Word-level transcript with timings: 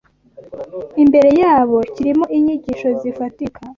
imbere 1.03 1.29
yabo 1.41 1.77
kirimo 1.93 2.25
inyigisho 2.37 2.87
zifatika 2.99 3.59